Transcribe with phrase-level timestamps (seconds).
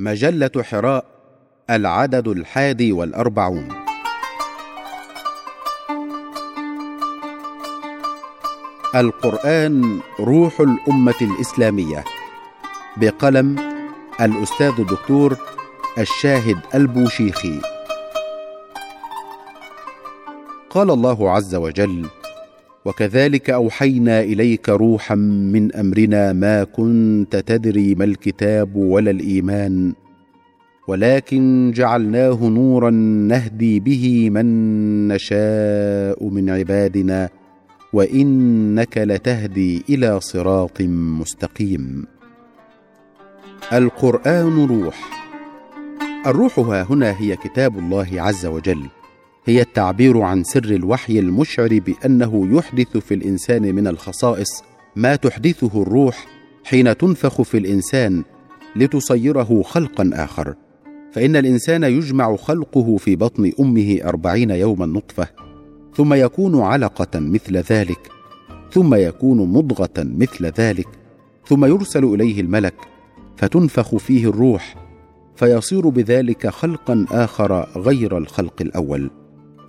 [0.00, 1.04] مجلة حراء
[1.70, 3.68] العدد الحادي والأربعون.
[8.94, 12.04] القرآن روح الأمة الإسلامية.
[12.96, 13.56] بقلم
[14.20, 15.36] الأستاذ الدكتور
[15.98, 17.60] الشاهد البوشيخي.
[20.70, 22.06] قال الله عز وجل
[22.84, 29.92] وكذلك أوحينا إليك روحا من أمرنا ما كنت تدري ما الكتاب ولا الإيمان
[30.88, 32.90] ولكن جعلناه نورا
[33.30, 37.28] نهدي به من نشاء من عبادنا
[37.92, 40.80] وإنك لتهدي إلى صراط
[41.20, 42.06] مستقيم.
[43.72, 45.10] القرآن روح.
[46.26, 48.86] الروح ها هنا هي كتاب الله عز وجل.
[49.44, 54.62] هي التعبير عن سر الوحي المشعر بأنه يحدث في الإنسان من الخصائص
[54.96, 56.26] ما تحدثه الروح
[56.64, 58.24] حين تنفخ في الإنسان
[58.76, 60.54] لتصيره خلقا آخر.
[61.12, 65.28] فإن الإنسان يجمع خلقه في بطن أمه أربعين يوما نطفه
[65.96, 68.10] ثم يكون علقة مثل ذلك
[68.72, 70.88] ثم يكون مضغة مثل ذلك
[71.46, 72.74] ثم يرسل إليه الملك
[73.36, 74.76] فتنفخ فيه الروح
[75.36, 79.10] فيصير بذلك خلقا آخر غير الخلق الأول.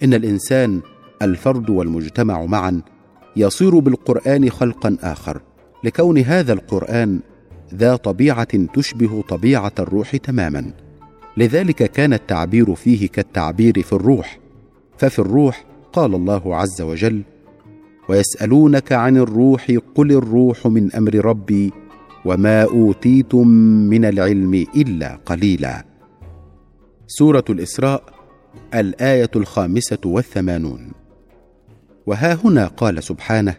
[0.04, 0.82] إن الإنسان
[1.22, 2.82] الفرد والمجتمع معا
[3.36, 5.42] يصير بالقرآن خلقا آخر.
[5.84, 7.20] لكون هذا القرآن
[7.74, 10.74] ذا طبيعة تشبه طبيعة الروح تماما.
[11.38, 14.40] لذلك كان التعبير فيه كالتعبير في الروح.
[14.98, 17.22] ففي الروح قال الله عز وجل
[18.10, 21.72] ويسألونك عن الروح قل الروح من أمر ربي
[22.26, 23.48] وما أوتيتم
[23.90, 25.86] من العلم إلا قليلا.
[27.08, 28.21] سورة الإسراء
[28.76, 30.92] الآية الخامسة والثمانون.
[32.06, 33.56] وها هنا قال سبحانه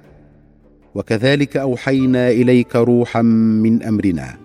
[0.94, 4.36] وكذلك أوحينا إليك روحا من أمرنا.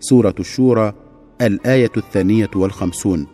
[0.00, 0.94] سورة الشورى
[1.40, 3.26] الآية الثانية والخمسون.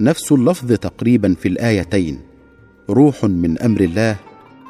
[0.00, 2.20] نفس اللفظ تقريبا في الآيتين
[2.90, 4.16] روح من أمر الله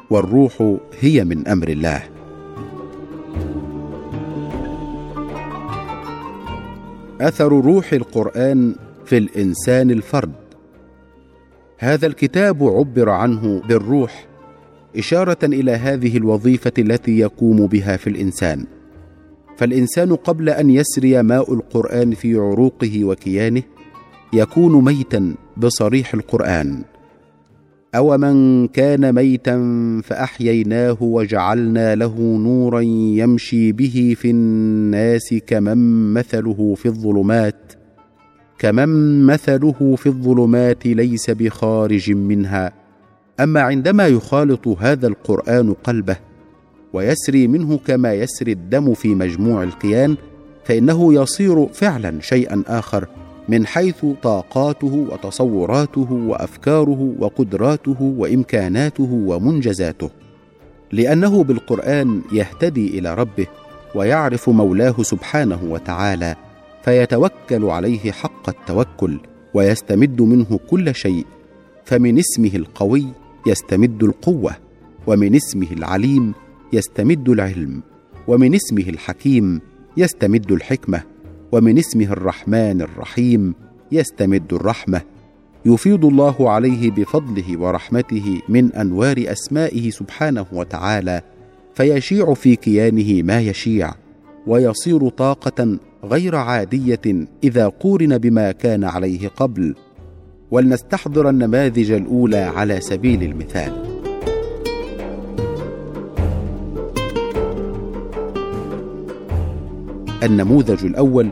[0.09, 2.03] والروح هي من أمر الله.
[7.21, 10.38] أثر روح القرآن في الإنسان الفرد.
[11.81, 14.27] هذا الكتاب عبر عنه بالروح
[14.97, 18.65] إشارة إلى هذه الوظيفة التي يقوم بها في الإنسان.
[19.57, 23.63] فالإنسان قبل أن يسري ماء القرآن في عروقه وكيانه
[24.33, 26.83] يكون ميتا بصريح القرآن.
[27.95, 29.57] أو من كان ميتا
[30.03, 37.78] فأحييناه وجعلنا له نورا يمشي به في الناس كمن مثله في الظلمات.
[38.59, 42.71] كمن مثله في الظلمات ليس بخارج منها.
[43.39, 46.17] أما عندما يخالط هذا القرآن قلبه
[46.93, 50.15] ويسري منه كما يسري الدم في مجموع الكيان
[50.63, 53.07] فإنه يصير فعلا شيئا آخر
[53.49, 60.09] من حيث طاقاته وتصوراته وأفكاره وقدراته وإمكاناته ومنجزاته.
[60.91, 63.47] لأنه بالقرآن يهتدي إلى ربه
[63.95, 66.48] ويعرف مولاه سبحانه وتعالى.
[66.89, 69.19] فيتوكل عليه حق التوكل
[69.53, 71.25] ويستمد منه كل شيء
[71.85, 73.05] فمن اسمه القوي
[73.47, 74.55] يستمد القوة
[75.07, 76.33] ومن اسمه العليم
[76.73, 77.81] يستمد العلم
[78.27, 79.61] ومن اسمه الحكيم
[79.97, 81.03] يستمد الحكمة
[81.51, 83.55] ومن اسمه الرحمن الرحيم
[83.91, 85.01] يستمد الرحمة.
[85.65, 91.21] يفيض الله عليه بفضله ورحمته من أنوار أسمائه سبحانه وتعالى
[91.75, 93.93] فيشيع في كيانه ما يشيع.
[94.47, 99.75] ويصير طاقة غير عادية إذا قورن بما كان عليه قبل.
[100.51, 103.71] ولنستحضر النماذج الأولى على سبيل المثال.
[110.23, 111.29] النموذج الأول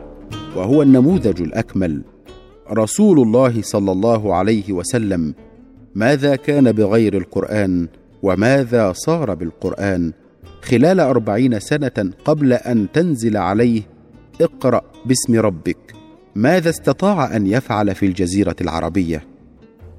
[0.56, 2.02] وهو النموذج الأكمل.
[2.72, 5.34] رسول الله صلى الله عليه وسلم
[5.96, 7.88] ماذا كان بغير القرآن؟
[8.24, 10.14] وماذا صار بالقرآن؟
[10.68, 13.82] خلال أربعين سنة قبل أن تنزل عليه
[14.42, 15.78] اقرأ باسم ربك.
[16.36, 19.24] ماذا استطاع أن يفعل في الجزيرة العربية؟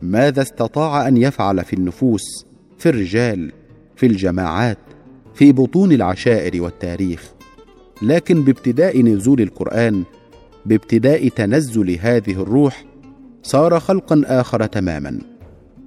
[0.03, 2.47] ماذا استطاع أن يفعل في النفوس
[2.79, 3.53] في الرجال
[3.97, 4.79] في الجماعات
[5.35, 7.33] في بطون العشائر والتاريخ؟
[8.03, 10.05] لكن بابتداء نزول القرآن
[10.67, 12.85] بابتداء تنزل هذه الروح
[13.43, 15.19] صار خلقا آخر تماما.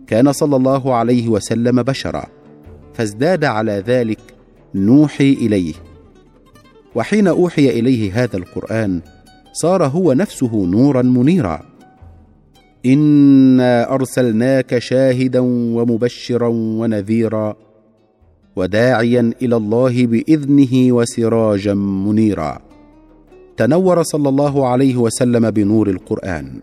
[0.08, 2.26] كان صلى الله عليه وسلم بشرا
[2.94, 4.20] فازداد على ذلك
[4.76, 5.74] نوحي إليه.
[6.96, 9.02] وحين أوحي إليه هذا القرآن
[9.54, 11.62] صار هو نفسه نورا منيرا.
[12.86, 15.40] انا ارسلناك شاهدا
[15.76, 17.56] ومبشرا ونذيرا
[18.56, 22.62] وداعيا إلى الله باذنه وسراجا منيرا.
[23.58, 26.62] تنور صلى الله عليه وسلم بنور القرآن.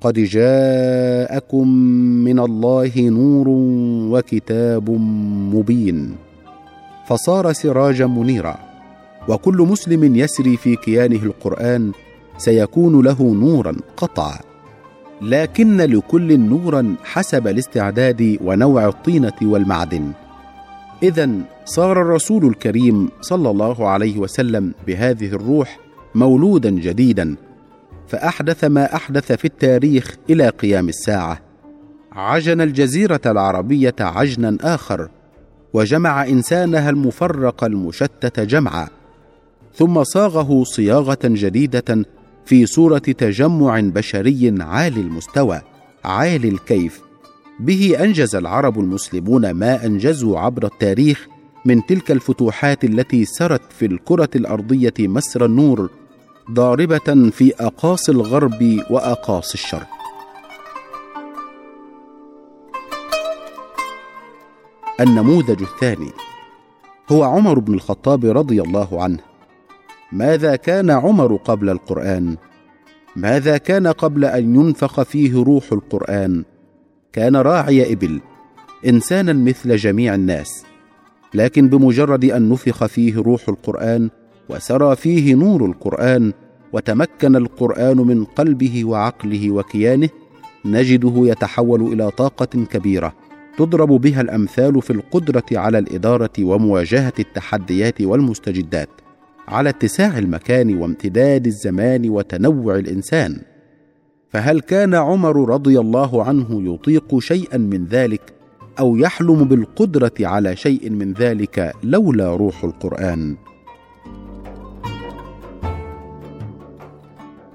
[0.00, 1.68] قد جاءكم
[2.24, 3.48] من الله نور
[4.12, 4.90] وكتاب
[5.54, 6.14] مبين.
[7.08, 8.58] فصار سراجا منيرا.
[9.28, 11.92] وكل مسلم يسري في كيانه القرآن
[12.38, 14.38] سيكون له نورا قطعا
[15.22, 20.12] لكن لكل نورا حسب الاستعداد ونوع الطينة والمعدن.
[21.02, 21.30] اذا
[21.64, 25.78] صار الرسول الكريم صلى الله عليه وسلم بهذه الروح
[26.14, 27.36] مولودا جديدا.
[28.08, 31.40] فأحدث ما أحدث في التاريخ إلى قيام الساعة.
[32.12, 35.08] عجن الجزيرة العربية عجنا آخر.
[35.72, 38.88] وجمع إنسانها المفرق المشتت جمعا
[39.74, 42.04] ثم صاغه صياغة جديدة
[42.44, 45.60] في صورة تجمع بشري عالي المستوى
[46.04, 47.00] عالي الكيف.
[47.60, 51.26] به أنجز العرب المسلمون ما أنجزوا عبر التاريخ
[51.64, 55.90] من تلك الفتوحات التي سرت في الكرة الأرضية مسر النور
[56.50, 60.01] ضاربة في أقاصي الغرب وأقاصي الشرق.
[65.00, 66.10] النموذج الثاني.
[67.12, 69.18] هو عمر بن الخطاب رضي الله عنه.
[70.12, 72.36] ماذا كان عمر قبل القرآن؟
[73.16, 76.44] ماذا كان قبل أن ينفخ فيه روح القرآن؟
[77.12, 78.20] كان راعي إبل
[78.86, 80.64] إنسانا مثل جميع الناس.
[81.34, 84.10] لكن بمجرد أن نفخ فيه روح القرآن
[84.48, 86.32] وسرى فيه نور القرآن
[86.72, 90.08] وتمكن القرآن من قلبه وعقله وكيانه
[90.64, 93.21] نجده يتحول إلى طاقة كبيرة.
[93.56, 98.88] تضرب بها الأمثال في القدرة على الإدارة ومواجهة التحديات والمستجدات
[99.48, 103.40] على اتساع المكان وامتداد الزمان وتنوع الإنسان.
[104.30, 108.32] فهل كان عمر رضي الله عنه يطيق شيئا من ذلك
[108.78, 113.36] أو يحلم بالقدرة على شيء من ذلك لولا روح القرآن؟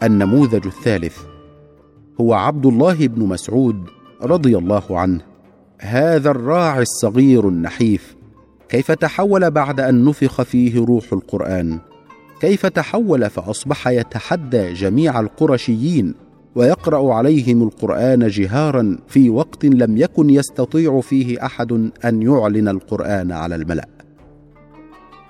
[0.03, 1.17] النموذج الثالث
[2.21, 3.89] هو عبد الله بن مسعود
[4.21, 5.36] رضي الله عنه.
[5.79, 8.15] هذا الراعي الصغير النحيف.
[8.69, 11.79] كيف تحول بعد أن نفخ فيه روح القرآن؟
[12.41, 16.13] كيف تحول فأصبح يتحدى جميع القرشيين
[16.55, 21.71] ويقرأ عليهم القرآن جهارا في وقت لم يكن يستطيع فيه أحد
[22.05, 23.87] أن يعلن القرآن على الملأ؟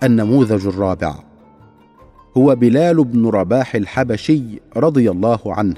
[0.04, 1.16] النموذج الرابع.
[2.38, 4.44] هو بلال بن رباح الحبشي
[4.78, 5.76] رضي الله عنه.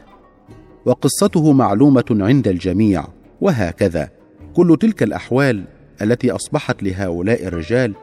[0.86, 3.08] وقصته معلومة عند الجميع
[3.42, 4.19] وهكذا.
[4.54, 5.64] كل تلك الأحوال
[6.02, 7.94] التي أصبحت لهؤلاء الرجال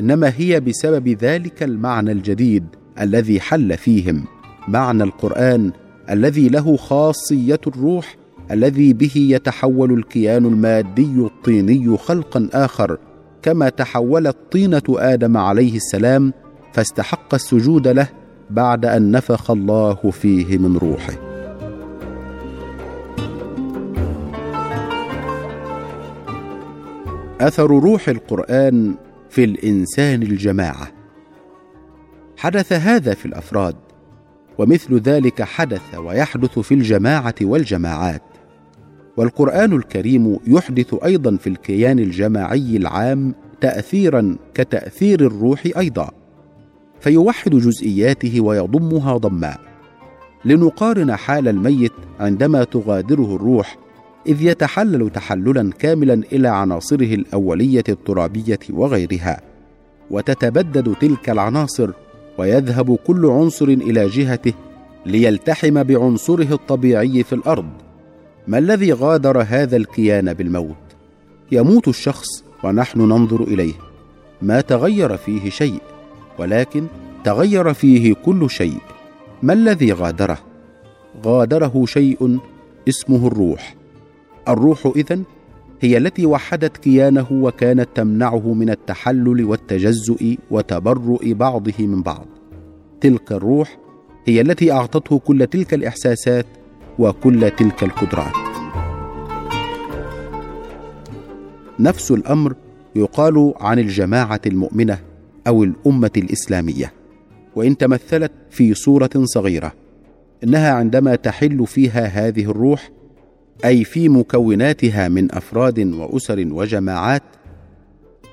[0.00, 2.64] إنما هي بسبب ذلك المعنى الجديد
[3.00, 4.24] الذي حل فيهم
[4.68, 5.72] معنى القرآن
[6.10, 8.16] الذي له خاصية الروح
[8.50, 12.98] الذي به يتحول الكيان المادي الطيني خلقا آخر
[13.42, 16.32] كما تحولت طينه آدم عليه السلام
[16.72, 18.08] فاستحق السجود له
[18.50, 21.29] بعد أن نفخ الله فيه من روحه.
[27.40, 28.94] أثر روح القرآن
[29.30, 30.88] في الإنسان الجماعة.
[32.36, 33.76] حدث هذا في الأفراد
[34.58, 38.22] ومثل ذلك حدث ويحدث في الجماعة والجماعات.
[39.16, 46.10] والقرآن الكريم يحدث أيضا في الكيان الجماعي العام تاثيرا كتأثير الروح أيضا
[47.00, 49.58] فيوحد جزئياته ويضمها ضما.
[50.44, 53.76] لنقارن حال الميت عندما تغادره الروح
[54.30, 59.40] إذ يتحلل تحللا كاملا إلى عناصره الأولية الترابية وغيرها
[60.10, 61.90] وتتبدد تلك العناصر
[62.38, 64.52] ويذهب كل عنصر إلى جهته
[65.06, 67.68] ليلتحم بعنصره الطبيعي في الأرض.
[68.48, 70.76] ما الذي غادر هذا الكيان بالموت؟
[71.52, 72.28] يموت الشخص
[72.64, 73.74] ونحن ننظر إليه.
[74.42, 75.80] ما تغير فيه شيء
[76.38, 76.86] ولكن
[77.24, 78.78] تغير فيه كل شيء.
[79.42, 80.38] ما الذي غادره؟
[81.24, 82.38] غادره شيء
[82.88, 83.79] اسمه الروح.
[84.52, 85.24] الروح إذن
[85.80, 92.26] هي التي وحدت كيانه وكانت تمنعه من التحلل والتجزؤ وتبرؤ بعضه من بعض.
[93.00, 93.78] تلك الروح
[94.26, 96.46] هي التي أعطته كل تلك الإحساسات
[96.98, 98.32] وكل تلك القدرات.
[101.80, 102.54] نفس الأمر
[102.96, 104.98] يقال عن الجماعة المؤمنة
[105.46, 106.92] أو الأمة الإسلامية.
[107.56, 109.72] وإن تمثلت في صورة صغيرة
[110.44, 112.90] إنها عندما تحل فيها هذه الروح
[113.64, 117.22] أي في مكوناتها من أفراد وأسر وجماعات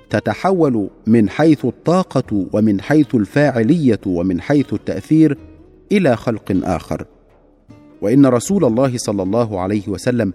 [0.09, 5.37] تتحول من حيث الطاقة ومن حيث الفاعلية ومن حيث التأثير
[5.91, 7.05] إلى خلق آخر.
[8.01, 10.33] وإن رسول الله صلى الله عليه وسلم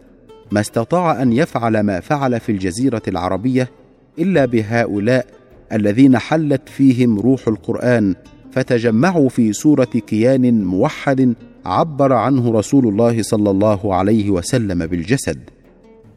[0.51, 3.71] ما استطاع أن يفعل ما فعل في الجزيرة العربية
[4.19, 5.27] إلا بهؤلاء
[5.73, 8.15] الذين حلت فيهم روح القرآن
[8.53, 11.35] فتجمعوا في صوره كيان موحد
[11.67, 15.39] عبر عنه رسول الله صلى الله عليه وسلم بالجسد.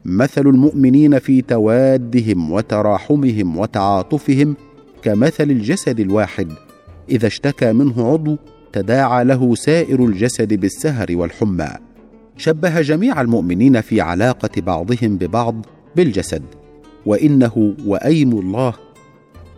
[0.06, 4.56] مثل المؤمنين في توادهم وتراحمهم وتعاطفهم
[5.02, 6.52] كمثل الجسد الواحد.
[7.10, 8.38] إذا اشتكى منه عضو
[8.74, 11.70] تداعى له سائر الجسد بالسهر والحمى.
[12.38, 15.66] شبه جميع المؤمنين في علاقة بعضهم ببعض
[15.96, 16.44] بالجسد.
[17.06, 18.74] وإنه وأيم الله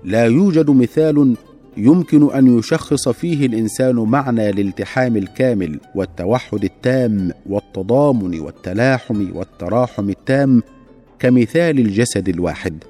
[0.04, 1.36] لا يوجد مثال
[1.78, 10.64] يمكن أن يشخص فيه الإنسان معنى الالتحام الكامل والتوحد التام والتضامن والتلاحم والتراحم التام
[11.20, 12.84] كمثال الجسد الواحد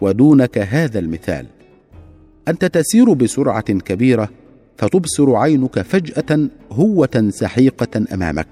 [0.00, 1.46] ودونك هذا المثال.
[2.48, 4.28] أنت تسير بسرعة كبيرة
[4.76, 8.48] فتبصر عينك فجأة هوة سحيقة أمامك.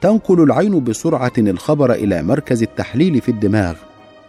[0.00, 3.74] تنقل العين بسرعة الخبر إلى مركز التحليل في الدماغ.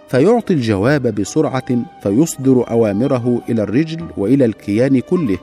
[0.08, 5.38] فيعطي الجواب بسرعة فيصدر أوامره إلى الرجل وإلى الكيان كله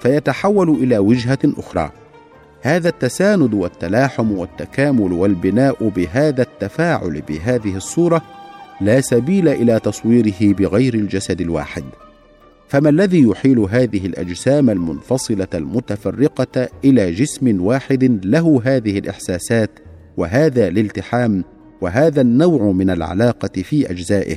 [0.00, 1.90] فيتحول إلى وجهة أخرى.
[2.60, 8.22] هذا التساند والتلاحم والتكامل والبناء بهذا التفاعل بهذه الصورة
[8.80, 11.84] لا سبيل إلى تصويره بغير الجسد الواحد.
[12.68, 19.70] فما الذي يحيل هذه الأجسام المنفصلة المتفرقة إلى جسم واحد له هذه الإحساسات
[20.16, 21.44] وهذا الالتحام
[21.80, 24.36] وهذا النوع من العلاقة في أجزائه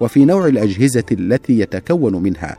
[0.00, 2.56] وفي نوع الأجهزة التي يتكون منها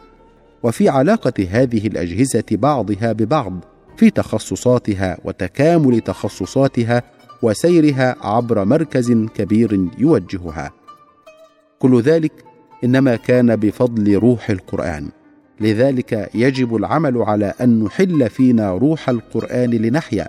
[0.64, 3.54] وفي علاقة هذه الأجهزة بعضها ببعض
[3.98, 7.04] في تخصصاتها وتكامل تخصصاتها
[7.42, 10.72] وسيرها عبر مركز كبير يوجهها.
[11.80, 12.32] كل ذلك
[12.84, 15.10] إنما كان بفضل روح القرآن
[15.60, 20.28] لذلك يجب العمل على أن نحل فينا روح القرآن لنحيا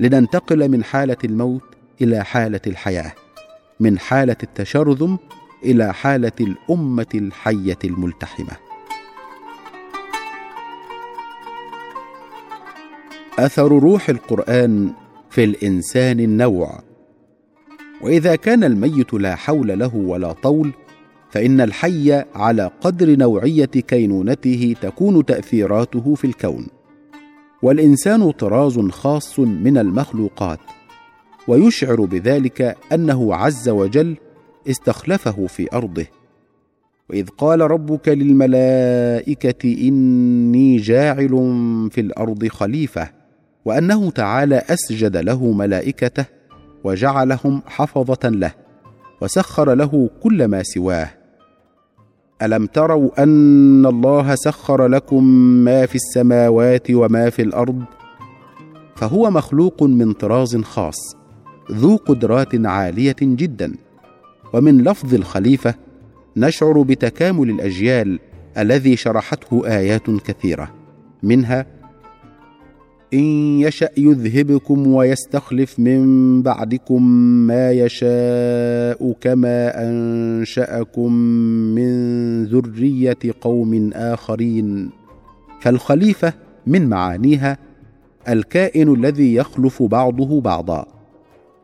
[0.00, 1.69] لننتقل من حالة الموت
[2.02, 3.12] إلى حالة الحياة
[3.80, 5.18] من حالة التشرذم
[5.64, 8.52] إلى حالة الأمة الحية الملتحمة.
[13.38, 14.92] أثر روح القرآن
[15.30, 16.80] في الإنسان النوع.
[18.02, 20.72] وإذا كان الميت لا حول له ولا طول
[21.30, 26.66] فإن الحي على قدر نوعية كينونته تكون تأثيراته في الكون.
[27.62, 30.60] والإنسان طراز خاص من المخلوقات.
[31.50, 34.16] ويشعر بذلك أنه عز وجل
[34.68, 36.06] استخلفه في أرضه.
[37.10, 41.28] وإذ قال ربك للملائكة إني جاعل
[41.90, 43.10] في الأرض خليفة
[43.64, 46.24] وأنه تعالى أسجد له ملائكته
[46.84, 48.52] وجعلهم حفظة له
[49.20, 51.10] وسخر له كل ما سواه.
[52.42, 55.24] ألم تروا أن الله سخر لكم
[55.64, 57.82] ما في السماوات وما في الأرض؟
[58.96, 61.19] فهو مخلوق من طراز خاص.
[61.70, 63.74] ذو قدرات عالية جدا.
[64.52, 65.74] ومن لفظ الخليفة
[66.36, 68.18] نشعر بتكامل الأجيال
[68.58, 70.70] الذي شرحته آيات كثيرة
[71.22, 71.66] منها
[73.14, 77.02] إن يشأ يذهبكم ويستخلف من بعدكم
[77.46, 81.12] ما يشاء كما أنشأكم
[81.74, 81.90] من
[82.44, 84.90] ذرية قوم آخرين.
[85.60, 86.32] فالخليفة
[86.66, 87.58] من معانيها
[88.28, 90.99] الكائن الذي يخلف بعضه بعضا.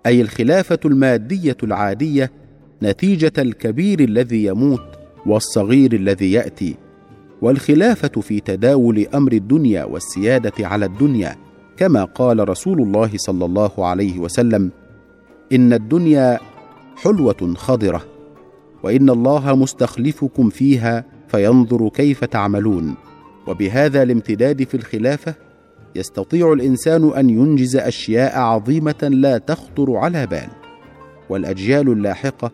[0.07, 2.31] أي الخلافة المادية العادية
[2.83, 4.83] نتيجة الكبير الذي يموت
[5.27, 6.75] والصغير الذي يأتي
[7.43, 11.37] والخلافة في تداول أمر الدنيا والسيادة على الدنيا
[11.77, 14.71] كما قال رسول الله صلى الله عليه وسلم
[15.53, 16.39] إن الدنيا
[16.97, 18.05] حلوة خضرة
[18.83, 22.95] وإن الله مستخلفكم فيها فينظر كيف تعملون.
[23.47, 25.35] وبهذا الامتداد في الخلافة
[25.97, 30.49] يستطيع الإنسان أن ينجز أشياء عظيمة لا تخطر على بال.
[31.31, 32.51] والأجيال اللاحقة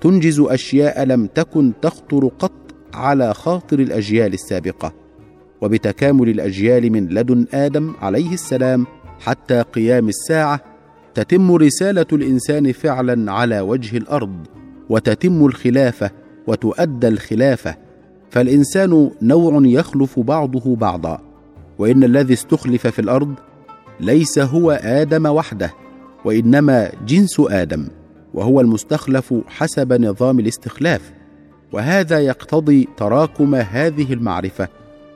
[0.00, 2.52] تنجز أشياء لم تكن تخطر قط
[2.94, 4.92] على خاطر الأجيال السابقة.
[5.60, 8.86] وبتكامل الأجيال من لدن آدم عليه السلام
[9.20, 10.60] حتى قيام الساعة
[11.14, 14.46] تتم رسالة الإنسان فعلا على وجه الأرض
[14.88, 16.10] وتتم الخلافة
[16.46, 17.76] وتؤدى الخلافة.
[18.30, 21.29] فالإنسان نوع يخلف بعضه بعضا.
[21.80, 23.34] وإن الذي استخلف في الأرض
[24.00, 25.70] ليس هو آدم وحده
[26.24, 27.88] وإنما جنس آدم
[28.34, 31.12] وهو المستخلف حسب نظام الاستخلاف.
[31.72, 34.68] وهذا يقتضي تراكم هذه المعرفة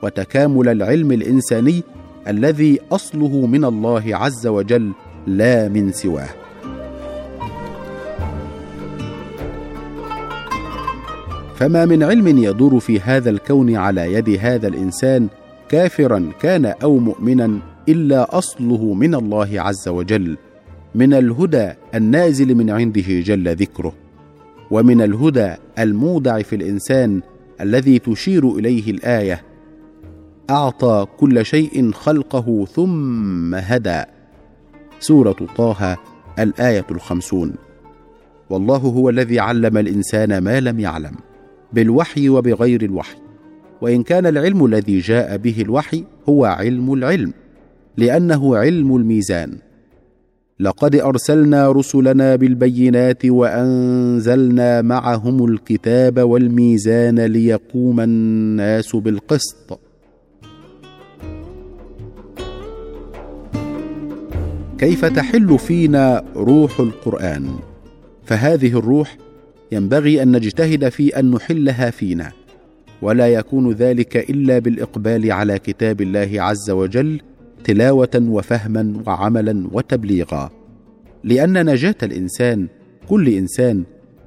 [0.03, 1.83] وتكامل العلم الإنساني
[2.27, 4.91] الذي أصله من الله عز وجل
[5.27, 6.29] لا من سواه.
[11.55, 15.27] فما من علم يدور في هذا الكون على يد هذا الإنسان
[15.69, 20.37] كافرا كان أو مؤمنا إلا أصله من الله عز وجل
[20.95, 23.93] من الهدى النازل من عنده جل ذكره
[24.71, 27.21] ومن الهدى المودع في الإنسان
[27.61, 29.41] الذي تشير إليه الآية
[30.49, 34.03] أعطى كل شيء خلقه ثم هدى.
[34.99, 35.97] سورة طه
[36.39, 37.53] الآية الخمسون.
[38.49, 41.15] والله هو الذي علم الإنسان ما لم يعلم
[41.73, 43.24] بالوحي وبغير الوحي.
[43.81, 47.33] وإن كان العلم الذي جاء به الوحي هو علم العلم
[47.97, 49.57] لأنه علم الميزان.
[50.59, 59.79] لقد أرسلنا رسلنا بالبينات وأنزلنا معهم الكتاب والميزان ليقوم الناس بالقسط.
[64.77, 67.49] كيف تحل فينا روح القرآن؟
[68.25, 69.17] فهذه الروح
[69.71, 72.31] ينبغي أن نجتهد في أن نحلها فينا.
[73.01, 77.21] ولا يكون ذلك إلا بالإقبال على كتاب الله عز وجل
[77.63, 80.49] تلاوة وفهما وعملا وتبليغا.
[81.23, 82.67] لأن نجاة الإنسان
[83.09, 83.83] كل إنسان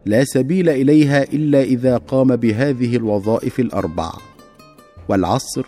[0.07, 4.13] لا سبيل إليها إلا إذا قام بهذه الوظائف الأربع.
[5.09, 5.67] والعصر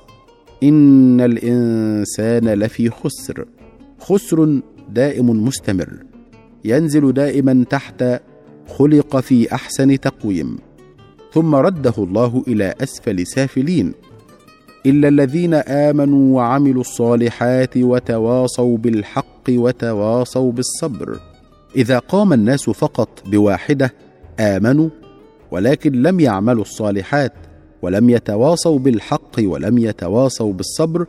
[0.62, 3.44] إن الإنسان لفي خسر.
[3.98, 5.90] خسر دائم مستمر.
[6.64, 8.04] ينزل دائما تحت
[8.68, 10.58] خلق في أحسن تقويم.
[11.34, 13.94] ثم رده الله إلى أسفل سافلين.
[14.86, 21.18] إلا الذين آمنوا وعملوا الصالحات وتواصوا بالحق وتواصوا بالصبر.
[21.76, 23.94] إذا قام الناس فقط بواحدة
[24.40, 24.88] آمنوا
[25.50, 27.32] ولكن لم يعملوا الصالحات
[27.82, 31.06] ولم يتواصوا بالحق ولم يتواصوا بالصبر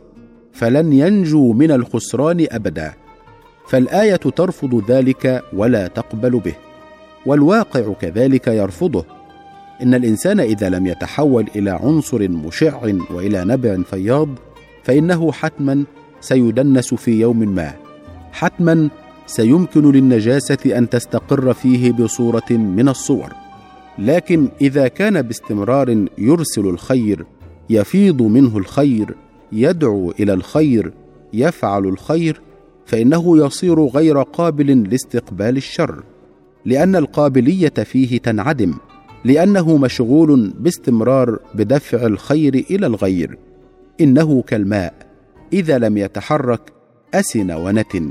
[0.52, 2.92] فلن ينجوا من الخسران أبدا.
[3.68, 6.54] فالآية ترفض ذلك ولا تقبل به
[7.26, 9.04] والواقع كذلك يرفضه.
[9.82, 14.28] إن الإنسان إذا لم يتحول إلى عنصر مشع وإلى نبع فياض
[14.82, 15.84] فإنه حتما
[16.20, 17.72] سيدنس في يوم ما.
[18.32, 18.90] حتما
[19.26, 23.32] سيمكن للنجاسة أن تستقر فيه بصورة من الصور.
[23.98, 27.26] لكن إذا كان باستمرار يرسل الخير
[27.70, 29.14] يفيض منه الخير
[29.52, 30.92] يدعو إلى الخير
[31.32, 32.40] يفعل الخير
[32.86, 36.02] فإنه يصير غير قابل لاستقبال الشر
[36.64, 38.74] لأن القابلية فيه تنعدم.
[39.24, 43.38] لأنه مشغول باستمرار بدفع الخير إلى الغير.
[44.00, 44.94] إنه كالماء
[45.52, 46.72] إذا لم يتحرك
[47.14, 48.10] أسن ونتن.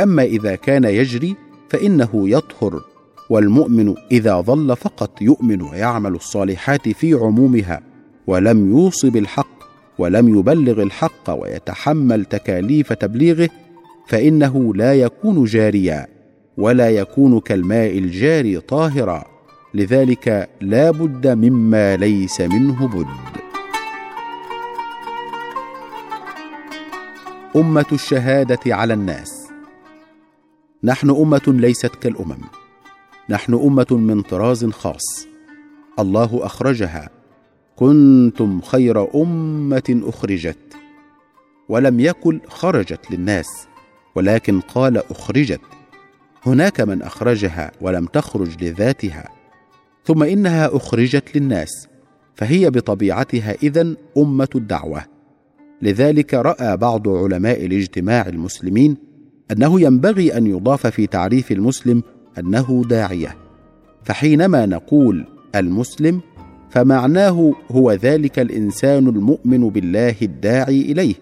[0.00, 1.36] أما إذا كان يجري
[1.68, 2.80] فإنه يطهر
[3.30, 7.80] والمؤمن إذا ظل فقط يؤمن ويعمل الصالحات في عمومها
[8.26, 9.64] ولم يوص بالحق
[9.98, 13.48] ولم يبلغ الحق ويتحمل تكاليف تبليغه
[14.06, 16.06] فإنه لا يكون جاريا
[16.56, 19.33] ولا يكون كالماء الجاري طاهرا.
[19.74, 23.40] لذلك لا بد مما ليس منه بد.
[27.56, 29.50] أمة الشهادة على الناس.
[30.84, 32.44] نحن أمة ليست كالأمم.
[33.28, 35.26] نحن أمة من طراز خاص.
[35.98, 37.10] الله أخرجها.
[37.76, 40.76] كنتم خير أمة أخرجت.
[41.68, 43.46] ولم يقل خرجت للناس
[44.14, 45.60] ولكن قال أخرجت.
[46.46, 49.43] هناك من أخرجها ولم تخرج لذاتها.
[50.04, 51.88] ثم إنها أخرجت للناس
[52.34, 55.02] فهي بطبيعتها إذن أمة الدعوة.
[55.82, 58.96] لذلك رأى بعض علماء الاجتماع المسلمين
[59.50, 62.02] أنه ينبغي أن يضاف في تعريف المسلم
[62.38, 63.36] أنه داعية.
[64.04, 66.20] فحينما نقول المسلم
[66.70, 71.14] فمعناه هو ذلك الإنسان المؤمن بالله الداعي إليه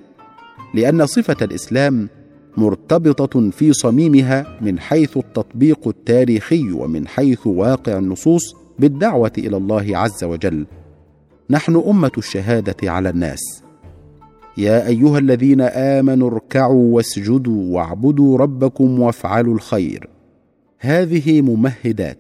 [0.75, 2.09] لأن صفة الإسلام
[2.57, 10.25] مرتبطة في صميمها من حيث التطبيق التاريخي ومن حيث واقع النصوص بالدعوة إلى الله عز
[10.25, 10.67] وجل.
[11.51, 13.63] نحن أمة الشهادة على الناس.
[14.57, 20.09] يا أيها الذين آمنوا اركعوا واسجدوا واعبدوا ربكم وافعلوا الخير.
[20.79, 22.19] هذه ممهدات.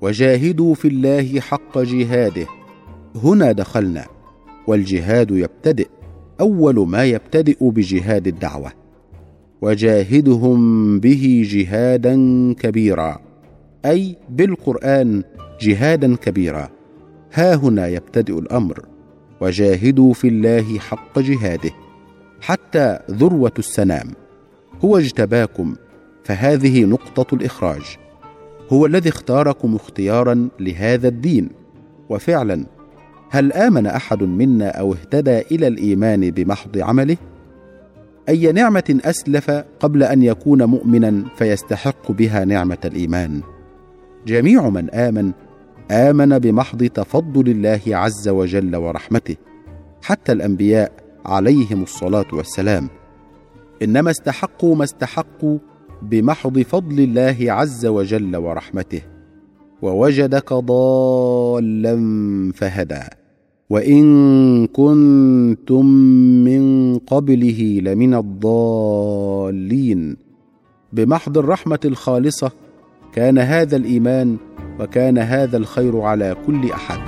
[0.00, 2.46] وجاهدوا في الله حق جهاده.
[3.14, 4.04] هنا دخلنا.
[4.66, 5.88] والجهاد يبتدئ.
[6.40, 8.72] أول ما يبتدئ بجهاد الدعوة.
[9.62, 12.14] وجاهدهم به جهادا
[12.52, 13.31] كبيرا.
[13.86, 15.22] أي بالقرآن
[15.60, 16.68] جهادا كبيرا.
[17.32, 18.86] ها هنا يبتدئ الأمر
[19.40, 21.70] وجاهدوا في الله حق جهاده
[22.40, 24.08] حتى ذروة السنام.
[24.84, 25.74] هو اجتباكم
[26.24, 27.82] فهذه نقطة الإخراج.
[28.72, 31.48] هو الذي اختاركم اختيارا لهذا الدين.
[32.08, 32.66] وفعلا
[33.30, 37.16] هل آمن أحد منا أو اهتدى إلى الإيمان بمحض عمله؟
[38.28, 43.42] أي نعمة أسلف قبل أن يكون مؤمنا فيستحق بها نعمة الإيمان؟
[44.26, 45.32] جميع من آمن
[45.90, 49.36] آمن بمحض تفضل الله عز وجل ورحمته
[50.02, 50.92] حتى الأنبياء
[51.26, 52.88] عليهم الصلاة والسلام.
[53.82, 55.58] إنما استحقوا ما استحقوا
[56.02, 59.02] بمحض فضل الله عز وجل ورحمته.
[59.82, 61.96] ووجدك ضالا
[62.54, 63.02] فهدى.
[63.70, 65.86] وإن كنتم
[66.44, 70.16] من قبله لمن الضالين.
[70.92, 72.52] بمحض الرحمة الخالصة
[73.14, 74.36] كان هذا الإيمان
[74.80, 76.98] وكان هذا الخير على كل أحد.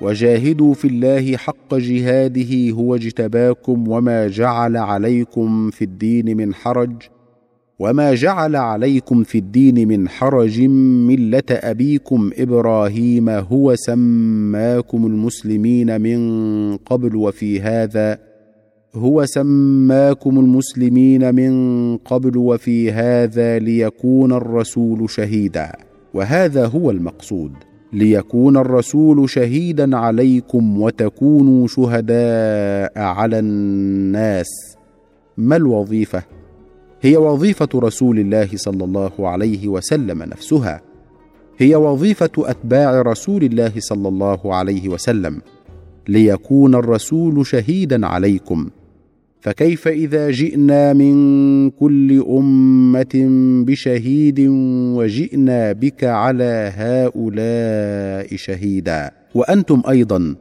[0.00, 6.92] وجاهدوا في الله حق جهاده هو اجتباكم وما جعل عليكم في الدين من حرج
[7.78, 10.60] وما جعل عليكم في الدين من حرج
[11.08, 18.29] ملة أبيكم إبراهيم هو سماكم المسلمين من قبل وفي هذا
[18.94, 25.72] هو سماكم المسلمين من قبل وفي هذا ليكون الرسول شهيدا
[26.14, 27.52] وهذا هو المقصود
[27.92, 34.76] ليكون الرسول شهيدا عليكم وتكونوا شهداء على الناس.
[35.36, 36.22] ما الوظيفة؟
[37.00, 40.80] هي وظيفة رسول الله صلى الله عليه وسلم نفسها.
[41.58, 45.40] هي وظيفة أتباع رسول الله صلى الله عليه وسلم
[46.08, 48.70] ليكون الرسول شهيدا عليكم.
[49.40, 53.26] فكيف إذا جئنا من كل أمة
[53.66, 54.40] بشهيد
[54.96, 60.34] وجئنا بك على هؤلاء شهيدا؟ وأنتم أيضا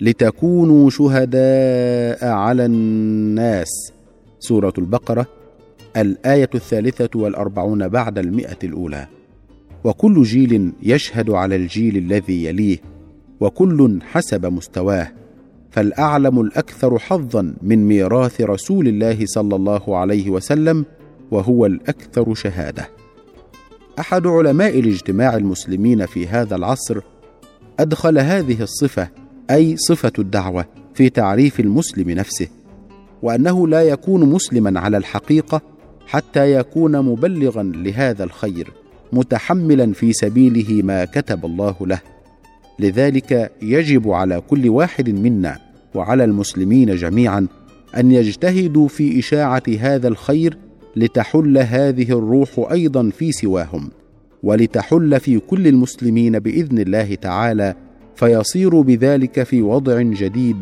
[0.00, 3.92] لتكونوا شهداء على الناس.
[4.38, 5.26] سورة البقرة
[5.96, 9.06] الآية الثالثة والأربعون بعد المئة الأولى.
[9.84, 12.78] وكل جيل يشهد على الجيل الذي يليه
[13.40, 15.21] وكل حسب مستواه.
[15.72, 20.84] فالأعلم الأكثر حظا من ميراث رسول الله صلى الله عليه وسلم
[21.30, 22.88] وهو الأكثر شهادة.
[23.98, 27.00] أحد علماء الاجتماع المسلمين في هذا العصر
[27.80, 29.08] أدخل هذه الصفة
[29.50, 32.48] أي صفة الدعوة في تعريف المسلم نفسه
[33.22, 35.60] وأنه لا يكون مسلما على الحقيقة
[36.06, 38.72] حتى يكون مبلغا لهذا الخير
[39.12, 42.00] متحملا في سبيله ما كتب الله له.
[42.82, 45.58] لذلك يجب على كل واحد منا
[45.94, 47.46] وعلى المسلمين جميعا
[47.96, 50.56] أن يجتهدوا في إشاعة هذا الخير
[50.96, 53.90] لتحل هذه الروح أيضا في سواهم
[54.42, 57.74] ولتحل في كل المسلمين بإذن الله تعالى
[58.14, 60.56] فيصير بذلك في وضع جديد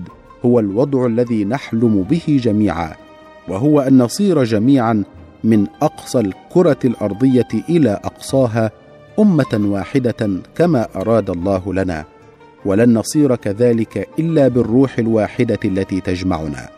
[0.45, 2.93] هو الوضع الذي نحلم به جميعا
[3.49, 5.05] وهو أن نصير جميعا
[5.45, 8.71] من أقصى الكرة الأرضية إلى أقصاها
[9.21, 12.05] أمة واحدة كما أراد الله لنا
[12.65, 16.69] ولن نصير كذلك إلا بالروح الواحدة التي تجمعنا.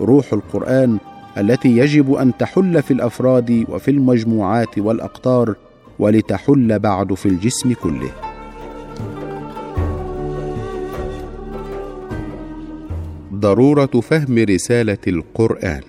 [0.00, 0.98] روح القرآن
[1.38, 5.54] التي يجب أن تحل في الأفراد وفي المجموعات والأقطار
[5.98, 8.10] ولتحل بعد في الجسم كله.
[13.34, 15.82] ضرورة فهم رسالة القرآن.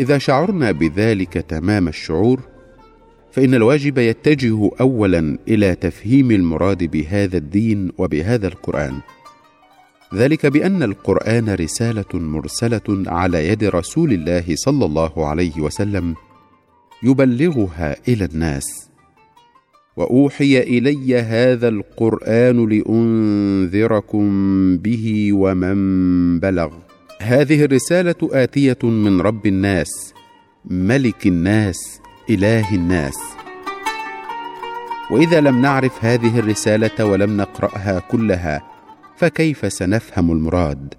[0.00, 2.49] إذا شعرنا بذلك تمام الشعور
[3.32, 9.00] فإن الواجب يتجه اولا إلى تفهيم المراد بهذا الدين وبهذا القرآن.
[10.14, 16.14] ذلك بأن القرآن رسالة مرسلة على يد رسول الله صلى الله عليه وسلم
[17.02, 18.90] يبلغها إلى الناس.
[19.96, 24.26] وأوحي إلي هذا القرآن لأنذركم
[24.76, 26.70] به ومن بلغ.
[27.20, 30.14] هذه الرسالة آتية من رب الناس
[30.64, 31.99] ملك الناس
[32.30, 33.18] إله الناس.
[35.10, 38.62] وإذا لم نعرف هذه الرسالة ولم نقرأها كلها
[39.16, 40.94] فكيف سنفهم المراد؟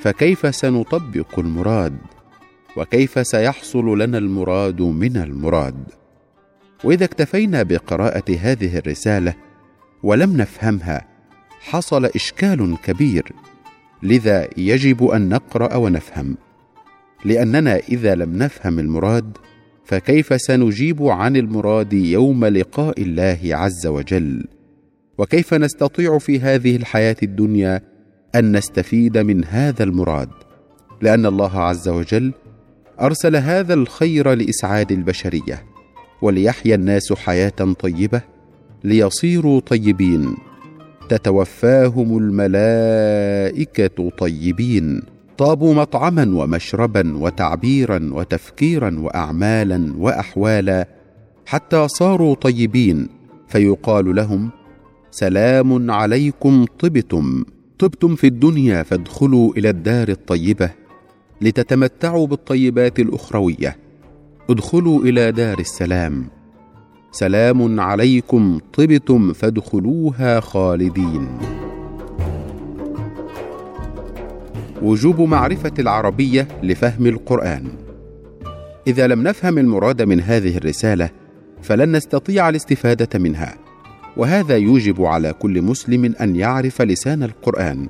[0.00, 1.98] فكيف سنطبق المراد؟
[2.76, 5.84] وكيف سيحصل لنا المراد من المراد؟
[6.84, 9.34] وإذا اكتفينا بقراءة هذه الرسالة
[10.02, 11.08] ولم نفهمها
[11.60, 13.32] حصل إشكال كبير.
[14.02, 16.36] لذا يجب أن نقرأ ونفهم.
[17.24, 19.38] لأننا إذا لم نفهم المراد
[19.84, 24.44] فكيف سنجيب عن المراد يوم لقاء الله عز وجل؟
[25.18, 27.80] وكيف نستطيع في هذه الحياة الدنيا
[28.34, 30.28] أن نستفيد من هذا المراد؟
[31.02, 32.32] لأن الله عز وجل
[33.00, 35.64] أرسل هذا الخير لإسعاد البشرية
[36.22, 38.22] وليحيا الناس حياة طيبة
[38.84, 40.36] ليصيروا طيبين
[41.08, 45.02] تتوفاهم الملائكة طيبين.
[45.42, 50.88] طابوا مطعما ومشربا وتعبيرا وتفكيرا وأعمالا وأحوالا
[51.46, 53.08] حتى صاروا طيبين
[53.48, 54.50] فيقال لهم
[55.10, 57.44] سلام عليكم طبتم
[57.78, 60.70] طبتم في الدنيا فادخلوا إلى الدار الطيبة
[61.40, 63.76] لتتمتعوا بالطيبات الأخروية
[64.50, 66.26] ادخلوا إلى دار السلام.
[67.12, 71.28] سلام عليكم طبتم فادخلوها خالدين.
[74.82, 77.68] وجوب معرفة العربية لفهم القرآن.
[78.86, 81.10] إذا لم نفهم المراد من هذه الرسالة
[81.62, 83.54] فلن نستطيع الاستفادة منها.
[84.16, 87.88] وهذا يوجب على كل مسلم أن يعرف لسان القرآن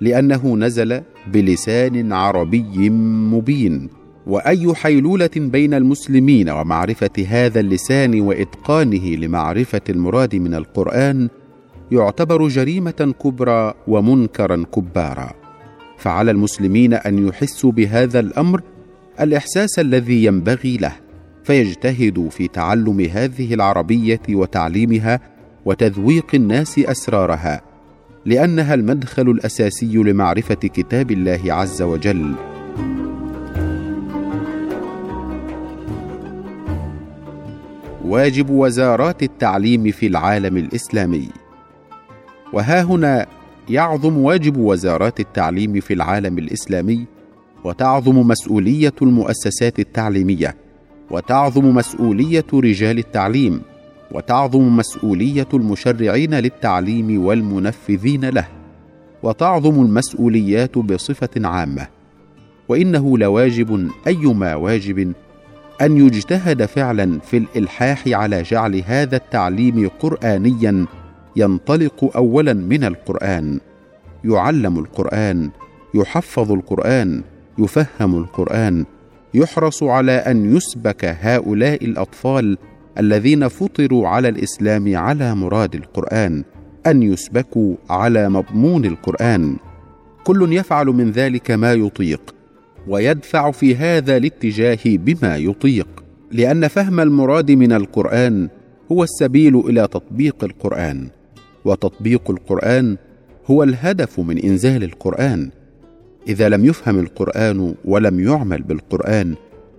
[0.00, 1.00] لأنه نزل
[1.32, 3.88] بلسان عربي مبين.
[4.26, 11.28] وأي حيلولة بين المسلمين ومعرفة هذا اللسان وإتقانه لمعرفة المراد من القرآن
[11.92, 15.39] يعتبر جريمة كبرى ومنكرا كبارا.
[16.00, 18.62] فعلى المسلمين أن يحسوا بهذا الأمر
[19.20, 20.92] الإحساس الذي ينبغي له
[21.44, 25.20] فيجتهدوا في تعلم هذه العربية وتعليمها
[25.64, 27.60] وتذويق الناس أسرارها
[28.26, 32.34] لأنها المدخل الأساسي لمعرفة كتاب الله عز وجل.
[38.04, 41.28] واجب وزارات التعليم في العالم الإسلامي.
[42.52, 43.26] وها هنا
[43.70, 47.06] يعظم واجب وزارات التعليم في العالم الإسلامي
[47.64, 50.56] وتعظم مسؤولية المؤسسات التعليمية
[51.10, 53.62] وتعظم مسؤولية رجال التعليم
[54.12, 58.48] وتعظم مسؤولية المشرعين للتعليم والمنفذين له
[59.22, 61.86] وتعظم المسؤوليات بصفة عامة.
[62.68, 65.12] وإنه لواجب أيما واجب
[65.80, 70.86] أن يجتهد فعلا في الإلحاح على جعل هذا التعليم قرانيا
[71.36, 73.60] ينطلق اولا من القرآن
[74.24, 75.50] يعلم القرآن
[75.94, 77.22] يحفظ القرآن
[77.58, 78.84] يفهم القرآن
[79.34, 82.58] يحرص على أن يسبك هؤلاء الأطفال
[82.98, 86.44] الذين فطروا على الإسلام على مراد القرآن
[86.86, 89.56] أن يسبكوا على مضمون القرآن.
[90.24, 92.34] كل يفعل من ذلك ما يطيق
[92.88, 95.88] ويدفع في هذا الاتجاه بما يطيق
[96.32, 98.48] لأن فهم المراد من القرآن
[98.92, 101.08] هو السبيل إلى تطبيق القرآن.
[101.64, 102.96] وتطبيق القرآن
[103.46, 105.50] هو الهدف من إنزال القرآن.
[106.28, 109.34] إذا لم يفهم القرآن ولم يعمل بالقرآن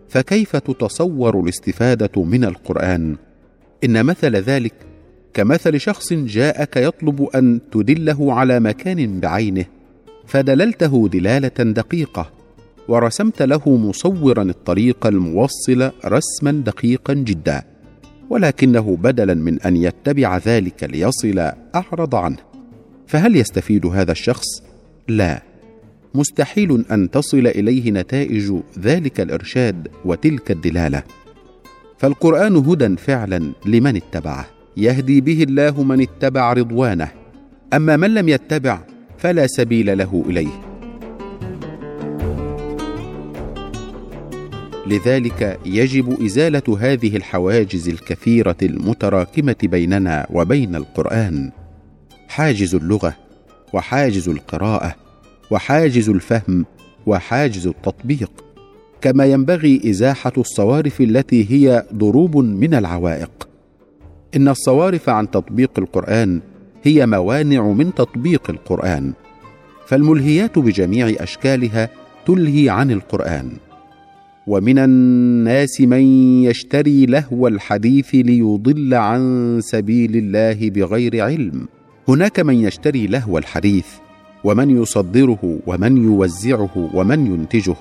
[0.10, 3.16] فكيف تتصور الاستفادة من القرآن؟
[3.84, 4.74] إن مثل ذلك
[5.34, 9.66] كمثل شخص جاءك يطلب أن تدله على مكان بعينه
[10.26, 12.32] فدللته دلالة دقيقة
[12.88, 17.71] ورسمت له مصورا الطريق الموصل رسما دقيقا جدا.
[18.32, 22.38] ولكنه بدلا من أن يتبع ذلك ليصل أعرض عنه.
[23.08, 24.48] فهل يستفيد هذا الشخص؟
[25.08, 25.42] لا.
[26.16, 31.04] مستحيل أن تصل إليه نتائج ذلك الإرشاد وتلك الدلالة.
[31.98, 34.48] فالقرآن هدى فعلا لمن اتبعه.
[34.78, 37.12] يهدي به الله من اتبع رضوانه.
[37.74, 38.80] أما من لم يتبع
[39.18, 40.71] فلا سبيل له إليه.
[44.88, 51.52] لذلك يجب إزالة هذه الحواجز الكثيرة المتراكمة بيننا وبين القرآن.
[52.28, 53.16] حاجز اللغة
[53.74, 54.96] وحاجز القراءة
[55.52, 56.66] وحاجز الفهم
[57.06, 58.32] وحاجز التطبيق.
[59.02, 63.48] كما ينبغي إزاحة الصوارف التي هي ضروب من العوائق.
[64.36, 66.42] إن الصوارف عن تطبيق القرآن
[66.84, 69.14] هي موانع من تطبيق القرآن
[69.88, 71.90] فالملهيات بجميع أشكالها
[72.26, 73.52] تلهي عن القرآن.
[74.48, 76.02] ومن الناس من
[76.44, 81.68] يشتري لهو الحديث ليضل عن سبيل الله بغير علم.
[82.08, 83.86] هناك من يشتري لهو الحديث
[84.44, 87.76] ومن يصدره ومن يوزعه ومن ينتجه.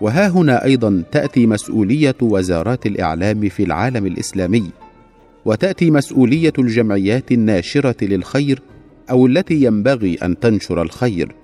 [0.00, 4.70] وها هنا أيضا تأتي مسؤولية وزارات الإعلام في العالم الإسلامي.
[5.44, 8.62] وتأتي مسؤولية الجمعيات الناشرة للخير
[9.10, 11.34] أو التي ينبغي أن تنشر الخير.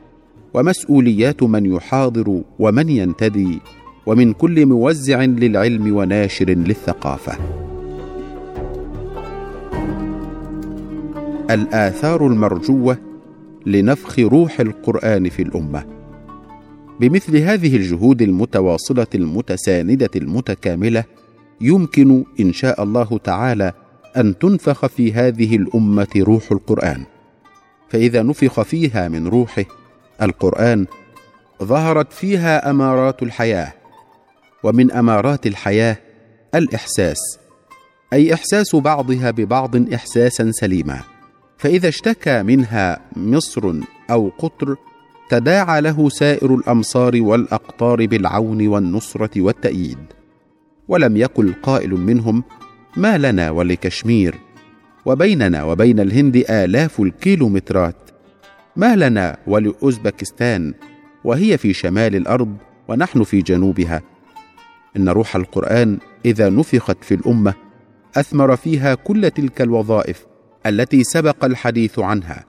[0.54, 3.58] ومسؤوليات من يحاضر ومن ينتدي.
[4.06, 7.38] ومن كل موزع للعلم وناشر للثقافة.
[11.50, 12.98] الآثار المرجوة
[13.66, 15.84] لنفخ روح القرآن في الأمة.
[17.00, 21.04] بمثل هذه الجهود المتواصلة المتساندة المتكاملة
[21.60, 23.72] يمكن إن شاء الله تعالى
[24.16, 27.04] أن تنفخ في هذه الأمة روح القرآن.
[27.88, 29.64] فإذا نفخ فيها من روحه
[30.22, 30.86] القرآن
[31.62, 33.72] ظهرت فيها أمارات الحياة
[34.66, 35.96] ومن أمارات الحياة
[36.54, 37.18] الإحساس
[38.12, 41.00] أي إحساس بعضها ببعض احساسا سليما
[41.58, 43.74] فإذا اشتكى منها مصر
[44.10, 44.76] أو قطر
[45.30, 49.98] تداعى له سائر الأمصار والأقطار بالعون والنصرة والتأييد
[50.88, 52.44] ولم يقل قائل منهم
[52.96, 54.34] ما لنا ولكشمير
[55.04, 58.10] وبيننا وبين الهند آلاف الكيلومترات
[58.76, 60.74] ما لنا ولأوزبكستان
[61.24, 62.56] وهي في شمال الأرض
[62.88, 64.02] ونحن في جنوبها
[64.96, 67.54] إن روح القرآن إذا نفخت في الأمة
[68.16, 70.26] أثمر فيها كل تلك الوظائف
[70.66, 72.44] التي سبق الحديث عنها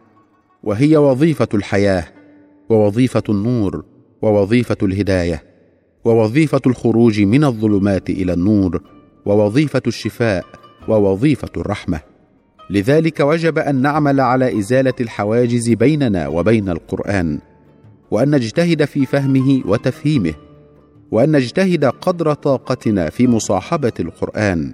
[0.64, 2.04] وهي وظيفة الحياة
[2.70, 3.86] ووظيفة النور
[4.22, 5.44] ووظيفة الهداية
[6.06, 8.82] ووظيفة الخروج من الظلمات إلى النور
[9.26, 10.46] ووظيفة الشفاء
[10.88, 12.00] ووظيفة الرحمة.
[12.70, 17.40] لذلك وجب أن نعمل على إزالة الحواجز بيننا وبين القرآن
[18.12, 20.34] وأن نجتهد في فهمه وتفهيمه.
[21.12, 24.74] وأن نجتهد قدر طاقتنا في مصاحبة القرآن.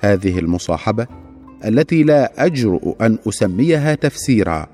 [0.00, 1.06] هذه المصاحبة
[1.64, 4.66] التي لا أجرؤ أن أسميها تفسيرا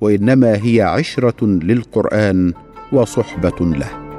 [0.00, 2.52] وإنما هي عشرة للقرآن
[2.92, 4.09] وصحبة له.